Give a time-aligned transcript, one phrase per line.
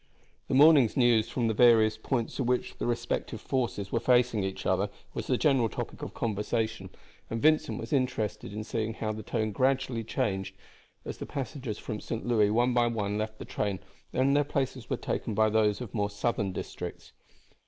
[0.47, 4.65] The morning's news from the various points at which the respective forces were facing each
[4.65, 6.89] other was the general topic of conversation,
[7.29, 10.55] and Vincent was interested in seeing how the tone gradually changed
[11.05, 12.25] as the passengers from St.
[12.25, 13.77] Louis one by one left the train
[14.11, 17.11] and their places were taken by those of the more southern districts.